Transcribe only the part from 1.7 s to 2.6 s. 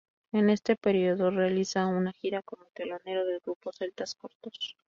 una gira